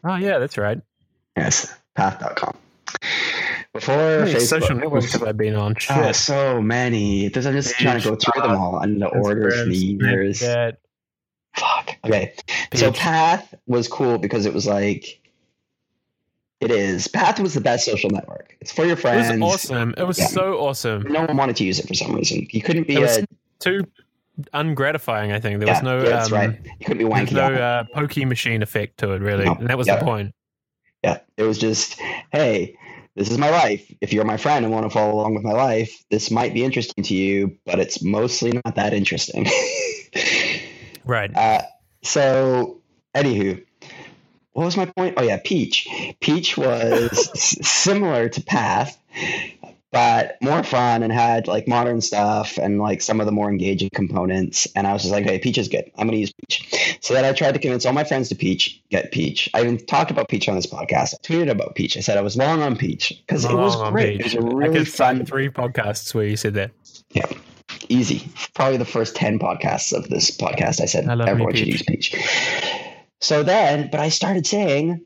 [0.03, 0.81] Oh yeah, that's right.
[1.37, 2.57] Yes, path.com.
[3.73, 4.41] Before How many Facebook.
[4.47, 5.75] social networks have I been on?
[5.75, 5.95] Shit.
[5.95, 7.27] Ah, so many.
[7.27, 10.41] Because I'm just trying to go through them all in the order for the years.
[10.41, 10.77] Snapchat,
[11.55, 11.95] Fuck.
[12.05, 12.33] Okay.
[12.73, 15.19] So Path was cool because it was like
[16.61, 17.07] it is.
[17.07, 18.57] Path was the best social network.
[18.59, 19.39] It's for your It friends.
[19.39, 19.93] was awesome.
[19.97, 20.25] It was Yeah.
[20.27, 21.03] so awesome.
[21.03, 22.47] No one wanted to use it for some reason.
[22.49, 23.27] You couldn't be It was a
[23.59, 23.81] Too
[24.53, 25.31] ungratifying.
[25.31, 25.97] I think there yeah, was no.
[26.03, 26.59] yeah, that's um, right.
[26.79, 27.33] You couldn't be wanky.
[27.33, 29.53] no uh, pokey machine effect to it, really, No.
[29.55, 30.33] and that was the point.
[31.03, 31.99] Yeah, it was just,
[32.33, 32.75] hey,
[33.19, 33.85] this is my life.
[33.99, 36.63] If you're my friend and want to follow along with my life, this might be
[36.63, 39.45] interesting to you, but it's mostly not that interesting.
[41.05, 41.35] Right.
[41.35, 41.63] Uh,
[42.03, 42.81] so,
[43.15, 43.65] anywho,
[44.53, 45.15] what was my point?
[45.17, 45.87] Oh yeah, Peach.
[46.19, 48.95] Peach was s- similar to Path,
[49.91, 53.89] but more fun and had like modern stuff and like some of the more engaging
[53.93, 54.67] components.
[54.75, 55.91] And I was just like, hey, Peach is good.
[55.97, 56.97] I'm gonna use Peach.
[57.01, 59.49] So then I tried to convince all my friends to Peach, get Peach.
[59.53, 61.15] I even talked about Peach on this podcast.
[61.15, 61.97] I tweeted about Peach.
[61.97, 64.21] I said I was long on Peach because it was great.
[64.21, 64.35] Peach.
[64.35, 66.71] It was a I really could fun, three podcasts where you said that.
[67.11, 67.27] Yeah.
[67.87, 68.27] Easy.
[68.53, 72.15] Probably the first 10 podcasts of this podcast, I said I everyone should use Peach.
[73.21, 75.05] So then, but I started saying,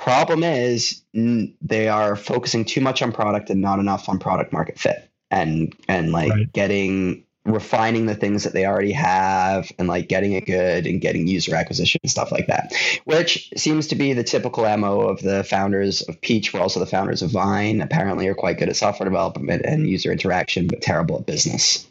[0.00, 4.52] problem is n- they are focusing too much on product and not enough on product
[4.52, 6.52] market fit and, and like Right.
[6.52, 11.26] getting, refining the things that they already have and like getting it good and getting
[11.26, 12.72] user acquisition and stuff like that,
[13.04, 16.86] which seems to be the typical MO of the founders of Peach, we're also the
[16.86, 21.18] founders of Vine apparently are quite good at software development and user interaction, but terrible
[21.18, 21.86] at business.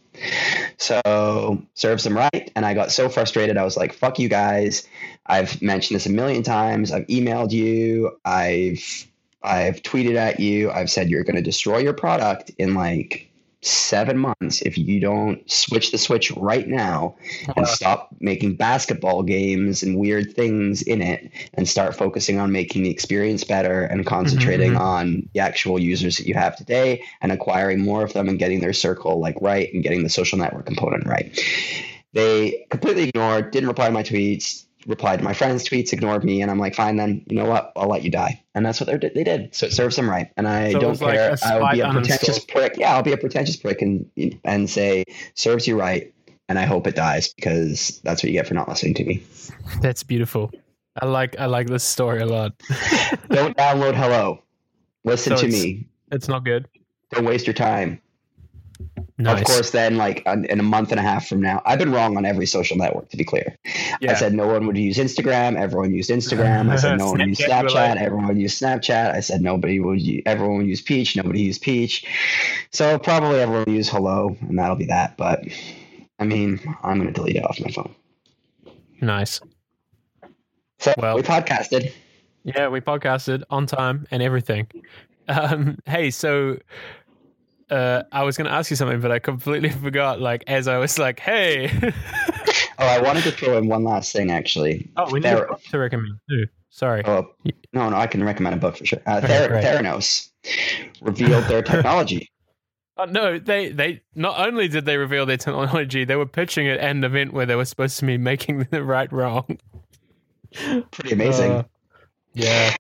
[0.77, 2.51] So serves them right.
[2.55, 3.57] And I got so frustrated.
[3.57, 4.87] I was like, fuck you guys.
[5.29, 6.91] I've mentioned this a million times.
[6.91, 8.17] I've emailed you.
[8.25, 9.05] I've
[9.41, 10.69] I've tweeted at you.
[10.71, 13.27] I've said you're gonna destroy your product in like
[13.61, 17.13] seven months if you don't switch the switch right now
[17.57, 22.83] and stop making basketball games and weird things in it and start focusing on making
[22.83, 24.79] the experience better and concentrating Mhm.
[24.79, 28.61] on the actual users that you have today and acquiring more of them and getting
[28.61, 31.37] their circle like right and getting the social network component right.
[32.13, 36.41] They completely ignored, didn't reply to my tweets, replied to my friends' tweets, ignored me,
[36.41, 37.71] and I'm like, fine then, you know what?
[37.75, 38.41] I'll let you die.
[38.55, 39.53] And that's what they they did.
[39.53, 40.31] So it serves them right.
[40.37, 41.33] And I So don't was like care.
[41.33, 42.47] a I'll be a pretentious uninstall.
[42.47, 42.77] prick.
[42.77, 44.09] Yeah, I'll be a pretentious prick and
[44.43, 45.03] and say
[45.35, 46.13] serves you right.
[46.47, 49.23] And I hope it dies because that's what you get for not listening to me.
[49.81, 50.51] That's beautiful.
[50.99, 52.53] I like I like this story a lot.
[53.29, 54.41] Don't download Hello.
[55.03, 55.87] Listen So to me.
[56.11, 56.67] It's not good.
[57.11, 58.01] Don't waste your time.
[59.17, 59.39] Nice.
[59.41, 62.15] Of course, then, like in a month and a half from now, I've been wrong
[62.15, 63.57] on every social network, to be clear.
[63.99, 64.11] Yeah.
[64.11, 65.57] I said no one would use Instagram.
[65.57, 66.69] Everyone used Instagram.
[66.69, 67.73] I said no one would use Snapchat, you were Snapchat.
[67.95, 69.13] like- Everyone used Snapchat.
[69.13, 70.01] I said nobody would.
[70.01, 71.17] Use, everyone would use Peach.
[71.17, 72.05] Nobody used Peach.
[72.71, 75.17] So probably everyone will use Hello, and that'll be that.
[75.17, 75.43] But
[76.19, 77.93] I mean, I'm going to delete it off my phone.
[79.01, 79.41] Nice.
[80.79, 81.91] So Well- we podcasted.
[82.45, 84.67] Yeah, we podcasted on time and everything.
[85.31, 86.57] Um, hey, so
[87.71, 90.19] uh, I was going to ask you something, but I completely forgot.
[90.21, 91.71] Like as I was like, "Hey,"
[92.81, 94.89] Oh, I wanted to throw in one last thing actually.
[94.97, 96.45] oh, we need There- a book to recommend too.
[96.71, 97.01] Sorry.
[97.03, 97.25] Oh,
[97.73, 98.99] no, no, I can recommend a book for sure.
[99.05, 99.63] Uh, Okay, Ther- great.
[99.65, 100.29] Theranos
[101.01, 102.29] revealed their technology.
[102.95, 106.79] Oh, no, they they not only did they reveal their technology, they were pitching it
[106.79, 109.57] at an event where they were supposed to be making the right wrong.
[110.91, 111.51] Pretty amazing.
[111.51, 111.63] Uh,
[112.33, 112.75] yeah.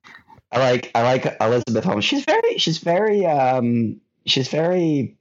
[0.51, 2.05] I like I like Elizabeth Holmes.
[2.05, 5.15] She's very she's very um she's very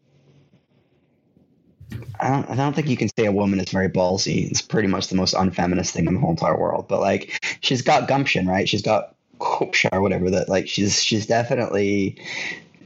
[2.21, 4.51] I don't I don't think you can say a woman is very ballsy.
[4.51, 6.89] It's pretty much the most unfeminist thing in the whole entire world.
[6.89, 8.69] But like she's got gumption, right?
[8.69, 12.21] She's got kopsha or whatever that like she's she's definitely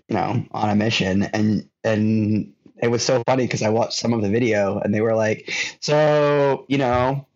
[0.09, 4.13] you know on a mission and and it was so funny because I watched some
[4.13, 7.27] of the video and they were like, so you know,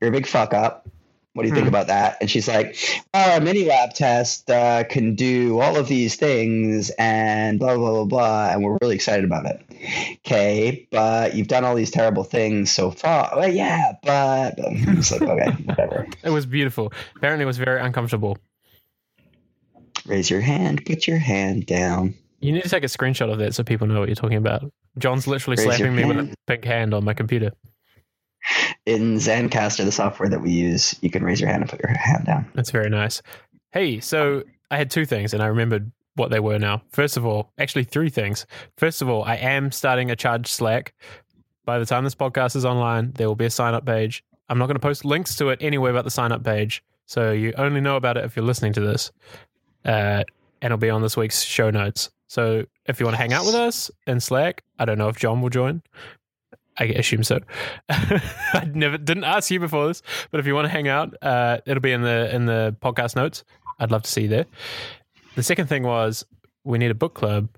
[0.00, 0.88] you're a big fuck up.
[1.36, 1.74] What do you think Hmm.
[1.74, 2.16] about that?
[2.22, 2.76] And she's like,
[3.12, 8.04] our mini lab test uh, can do all of these things and blah, blah, blah,
[8.06, 8.48] blah.
[8.50, 9.60] And we're really excited about it.
[10.26, 13.30] Okay, but you've done all these terrible things so far.
[13.36, 16.06] Well, yeah, but like, okay, whatever.
[16.24, 16.90] It was beautiful.
[17.16, 18.38] Apparently, it was very uncomfortable.
[20.06, 22.14] Raise your hand, put your hand down.
[22.40, 24.70] You need to take a screenshot of that so people know what you're talking about.
[24.98, 26.34] John's literally Raise slapping me with a hand.
[26.46, 27.52] pink hand on my computer.
[28.84, 31.96] In Zencastr, the software that we use, you can raise your hand and put your
[31.96, 32.50] hand down.
[32.54, 33.22] That's very nice.
[33.72, 36.82] Hey, so I had two things and I remembered what they were now.
[36.90, 38.46] First of all, actually, three things.
[38.76, 40.94] First of all, I am starting a charge Slack.
[41.64, 44.24] By the time this podcast is online, there will be a sign up page.
[44.48, 46.82] I'm not going to post links to it anywhere but the sign up page.
[47.06, 49.12] So you only know about it if you're listening to this.
[49.84, 50.24] Uh,
[50.62, 52.10] and it'll be on this week's show notes.
[52.28, 55.16] So if you want to hang out with us in Slack, I don't know if
[55.16, 55.82] John will join.
[56.78, 57.40] I assume so.
[57.88, 61.58] I never didn't ask you before this, but if you want to hang out, uh,
[61.66, 63.44] it'll be in the in the podcast notes.
[63.78, 64.46] I'd love to see you there.
[65.34, 66.24] The second thing was
[66.64, 67.48] we need a book club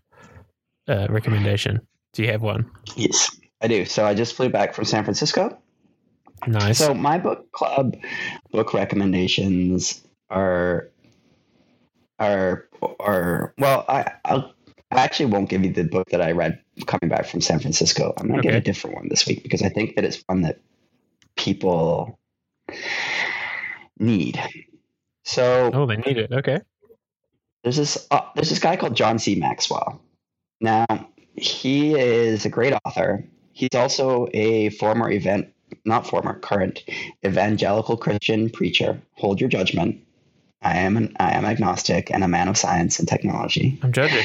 [0.89, 1.81] uh, recommendation.
[2.13, 2.71] Do you have one?
[2.97, 3.85] Yes, I do.
[3.85, 5.57] So I just flew back from San Francisco.
[6.47, 6.79] Nice.
[6.79, 7.97] So my book club
[8.53, 10.91] book recommendations are
[12.19, 12.69] are
[13.01, 14.53] are well, I I'll,
[14.91, 18.15] I actually won't give you the book that I read coming back from San Francisco.
[18.17, 18.59] I'm going to give Okay.
[18.59, 20.61] a different one this week because I think that it's one that
[21.37, 22.19] people
[23.99, 24.41] need.
[25.25, 26.33] So oh, they need it.
[26.33, 26.61] Okay.
[27.63, 29.35] there's this uh, there's this guy called John C.
[29.35, 30.01] Maxwell.
[30.61, 30.87] Now
[31.35, 33.25] he is a great author.
[33.53, 35.53] He's also a former event,
[35.85, 36.83] not former, current
[37.27, 39.01] evangelical Christian preacher.
[39.17, 40.01] Hold your judgment.
[40.63, 43.79] I am an I am agnostic and a man of science and technology.
[43.83, 44.25] I'm judging.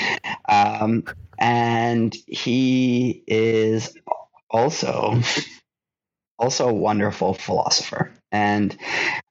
[0.50, 1.04] Um,
[1.38, 3.96] and he is
[4.50, 5.22] also
[6.40, 8.12] also a wonderful philosopher.
[8.32, 8.76] And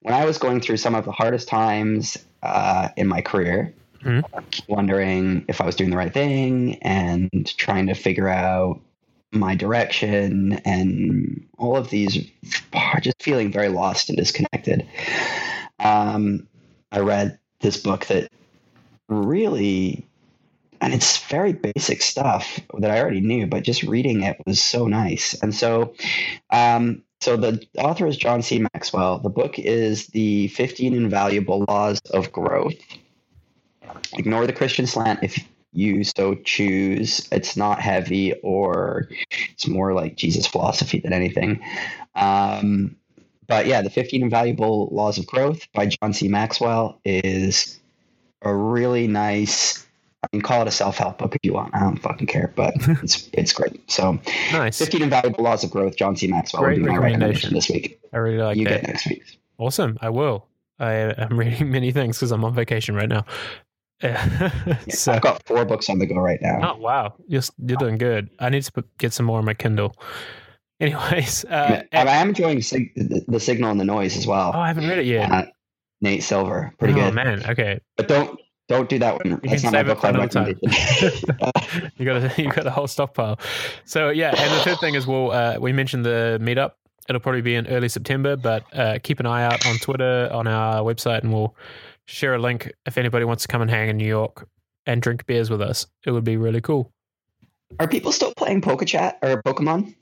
[0.01, 4.25] when I was going through some of the hardest times uh, in my career, Mhm.
[4.69, 8.81] wondering if I was doing the right thing and trying to figure out
[9.31, 12.19] my direction and all of these,
[12.73, 14.87] are just feeling very lost and disconnected.
[15.79, 16.49] Um,
[16.93, 18.31] I read this book that
[19.09, 20.07] really
[20.83, 24.89] and it's very basic stuff that I already knew, but just reading it was so
[24.89, 25.41] nice.
[25.41, 25.95] And so,
[26.51, 28.67] um, so the author is John C.
[28.75, 29.21] Maxwell.
[29.21, 32.75] The book is the 15 Invaluable Laws of Growth.
[34.15, 35.39] Ignore the Christian slant if
[35.73, 37.29] you so choose.
[37.31, 39.09] It's not heavy or
[39.53, 41.63] it's more like Jesus philosophy than anything.
[42.17, 42.97] Um,
[43.53, 46.27] but yeah, the 15 Invaluable Laws of Growth by John C.
[46.27, 47.79] Maxwell is
[48.41, 49.87] a really nice.
[50.25, 51.75] I can call it a self-help book if you want.
[51.75, 53.79] I don't fucking care, but it's it's great.
[53.91, 54.19] So,
[54.53, 54.79] Nice.
[54.79, 56.29] 15 Invaluable Laws of Growth, John C.
[56.29, 57.53] Maxwell Great would be my recommendation.
[57.53, 58.01] recommendation this week.
[58.15, 58.81] I really like you that.
[58.81, 59.23] get next week.
[59.59, 59.99] Awesome.
[60.01, 60.47] I will.
[60.79, 63.27] I am reading many things because I'm on vacation right now.
[64.03, 66.73] Yeah, so, I've got four books on the go right now.
[66.75, 68.31] oh wow, you're you're doing good.
[68.41, 69.95] I need to put, get some more on my Kindle.
[70.81, 74.53] Anyways, uh, I, I am enjoying sig- the, the signal and the noise as well.
[74.55, 75.31] oh, I haven't read it yet.
[75.31, 75.45] Uh,
[76.01, 77.15] Nate Silver, pretty oh good.
[77.15, 77.81] man, okay.
[77.97, 79.41] But don't don't do that one.
[79.45, 81.91] That's can not my save it book for club recommendation.
[81.97, 83.39] you got a you got a whole stockpile.
[83.85, 86.73] So yeah, and the third thing is, well, uh, we mentioned the meetup.
[87.09, 90.47] It'll probably be in early September, but uh, keep an eye out on Twitter, on
[90.47, 91.55] our website, and we'll
[92.07, 94.49] share a link if anybody wants to come and hang in New York
[94.87, 95.87] and drink beers with us.
[96.07, 96.93] It would be really cool.
[97.81, 99.95] Are people still playing Pokechat or Pokemon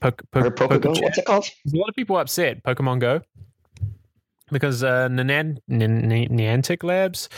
[0.00, 0.80] Poke, poke, or Pokego?
[0.80, 1.02] Pokechat.
[1.02, 1.48] What's it called?
[1.64, 3.20] There's a lot of people upset Pokemon Go
[4.50, 7.28] because uh, Nian- Nian- Niantic Labs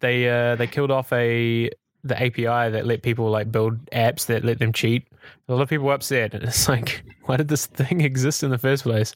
[0.00, 1.70] they uh, they killed off a
[2.04, 5.06] the API that let people like build apps that let them cheat
[5.48, 8.50] A lot of people were upset, and it's like, why did this thing exist in
[8.50, 9.14] the first place?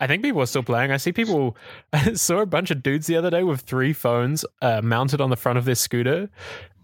[0.00, 0.92] I think people are still playing.
[0.92, 1.56] I see people.
[1.92, 5.30] I saw a bunch of dudes the other day with three phones uh, mounted on
[5.30, 6.30] the front of their scooter,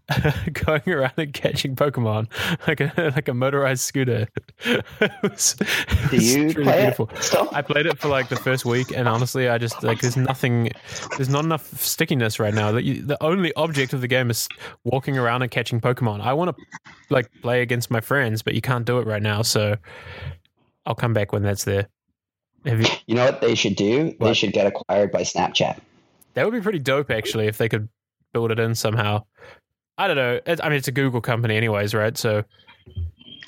[0.53, 2.29] going around and catching Pokemon
[2.69, 4.29] like a like a motorized scooter.
[4.65, 4.83] it
[5.23, 7.09] was, it Do you really play beautiful.
[7.11, 7.49] it still?
[7.53, 10.71] I played it for like the first week, and honestly, I just like there's nothing,
[11.17, 12.73] there's not enough stickiness right now.
[12.73, 14.47] The, the only object of the game is
[14.85, 16.21] walking around and catching Pokemon.
[16.21, 16.63] I want to
[17.09, 19.41] like play against my friends, but you can't do it right now.
[19.43, 19.77] So
[20.85, 21.89] I'll come back when that's there.
[22.67, 24.15] Have you, You know what they should do?
[24.21, 25.79] They should get acquired by Snapchat.
[26.35, 27.89] that would be pretty dope, actually, if they could
[28.33, 29.23] build it in somehow.
[29.99, 30.41] I don't know.
[30.47, 32.17] It, I mean, it's a Google company, anyways, right?
[32.17, 32.45] So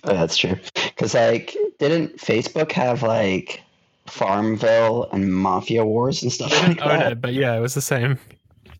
[0.04, 0.56] Oh, that's true.
[0.74, 3.62] Because like, didn't Facebook have like
[4.06, 7.12] Farmville and Mafia Wars and stuff like own that?
[7.12, 8.18] it, but yeah, it was the same.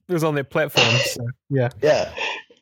[0.09, 0.87] It was on their platform.
[1.05, 1.71] So yeah.
[1.83, 2.13] Yeah.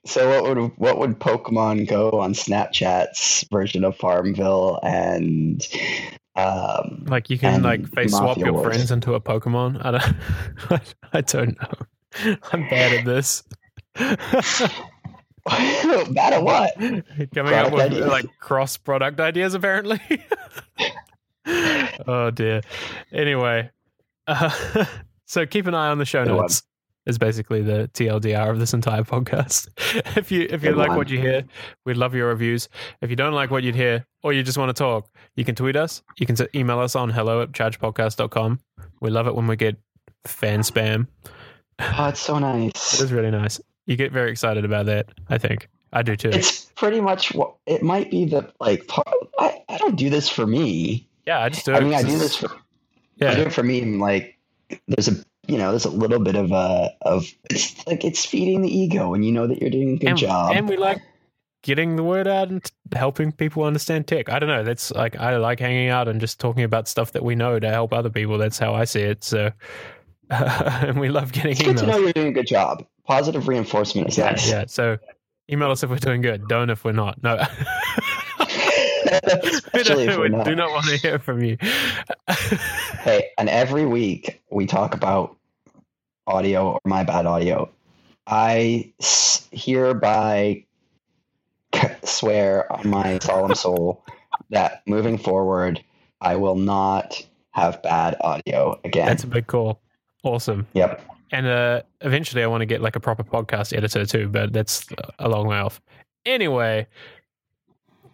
[0.07, 5.67] So what would what would Pokemon Go on Snapchat's version of Farmville and
[6.37, 8.67] um, Like you can like face swap your Wars.
[8.67, 9.85] friends into a Pokemon.
[9.85, 9.91] I
[10.71, 10.95] don't.
[11.13, 12.37] I don't know.
[12.53, 13.43] I'm bad at this.
[16.15, 16.75] bad at what?
[17.35, 18.07] Coming up with ideas.
[18.07, 20.01] like cross product ideas, apparently.
[22.07, 22.63] oh dear.
[23.13, 23.71] Anyway,
[24.27, 24.85] uh,
[25.27, 26.43] so keep an eye on the show Good one.
[26.43, 26.63] notes.
[27.07, 29.69] Is basically the TLDR of this entire podcast.
[30.17, 30.97] if you if you Good like one.
[30.97, 31.45] what you hear,
[31.85, 32.71] we'd love your reviews.
[33.03, 35.55] If you don't like what you'd hear, or you just want to talk, you can
[35.55, 36.03] tweet us.
[36.19, 38.59] You can email us on hello at chargepodcast.com.
[39.03, 39.77] We love it when we get
[40.25, 41.07] fan spam.
[41.79, 43.01] Oh, it's so It nice.
[43.03, 43.61] is really nice.
[43.87, 45.09] You get very excited about that.
[45.29, 46.31] I think I do too.
[46.31, 48.87] It's pretty much what it might be the like.
[48.89, 49.07] part-
[49.39, 51.07] I, I don't do this for me.
[51.27, 51.73] yeah, I just do.
[51.73, 52.49] It I mean, I do this for
[53.21, 53.81] I do it for me.
[53.81, 54.39] And like,
[54.89, 55.15] there's a
[55.47, 59.15] you know, there's a little bit of a of it's like it's feeding the ego,
[59.15, 60.53] and you know that you're doing a good and, job.
[60.55, 61.01] and we like
[61.63, 64.29] getting the word out and helping people understand tech.
[64.29, 64.65] I don't know.
[64.65, 67.69] That's like I like hanging out and just talking about stuff that we know to
[67.69, 68.39] help other people.
[68.39, 69.25] That's how I see it.
[69.25, 69.51] So,
[70.31, 72.03] and we love getting it's good to know emails.
[72.03, 72.87] you're doing a good job.
[73.07, 74.49] Positive reinforcement is Yeah, nice.
[74.51, 74.65] yeah.
[74.67, 74.99] So,
[75.51, 76.49] email us if we're doing good.
[76.49, 77.23] Don't if we're not.
[77.23, 77.37] No.
[78.39, 78.45] we,
[79.13, 80.45] Especially don't, if we we're not.
[80.47, 81.57] do not want to hear from you.
[83.01, 85.37] Hey, and every week we talk about
[86.27, 87.71] audio or my bad audio.
[88.27, 90.65] I s- hereby
[91.75, 94.03] c- swear on my solemn soul
[94.51, 95.83] that moving forward,
[96.23, 99.07] I will not have bad audio again.
[99.07, 99.81] That's a big call.
[100.23, 100.67] Awesome.
[100.73, 101.03] yep.
[101.35, 104.87] And uh, eventually, I want to get like a proper podcast editor too, but that's
[105.19, 105.81] a long way off.
[106.25, 106.87] Anyway,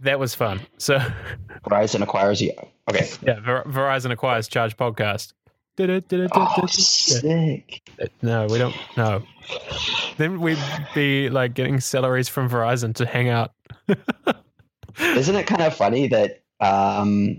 [0.01, 0.59] that was fun.
[0.79, 0.99] So,
[1.67, 2.55] Verizon acquires you.
[2.89, 3.11] Okay.
[3.21, 5.35] yeah, Ver- Verizon acquires Charge Podcast.
[5.79, 7.83] Oh, sick.
[8.23, 8.75] No, we don't.
[8.97, 9.23] No.
[10.17, 10.59] Then we'd
[10.95, 13.53] be like getting salaries from Verizon to hang out.
[14.99, 17.39] Isn't it kind of funny that um,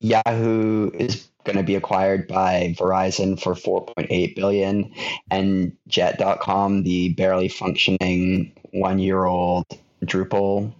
[0.00, 4.92] Yahoo is going to be acquired by Verizon for 4.8 billion
[5.30, 9.66] and jet.com the barely functioning 1-year-old
[10.04, 10.72] Drupal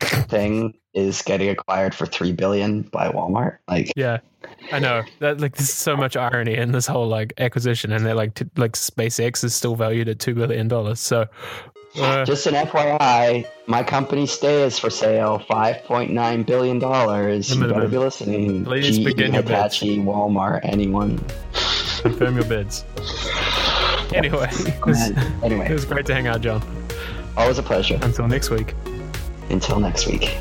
[0.00, 4.18] thing is getting acquired for 3 billion by Walmart like Yeah,
[4.72, 5.04] I know.
[5.20, 8.46] That like there's so much irony in this whole like acquisition, and they're like t-
[8.56, 11.00] like SpaceX is still valued at two billion dollars.
[11.00, 11.26] So,
[12.00, 17.88] uh, just an FYI my company stay is for sale 5.9 billion dollars you better
[17.88, 19.80] be listening Please GE, begin your bids.
[19.80, 21.18] Walmart anyone
[22.00, 22.84] confirm your bids.
[24.14, 26.62] Anyway, it was, Man, it was great to hang out, John.
[27.36, 28.74] always a pleasure Until next week.
[29.50, 30.38] Until next week.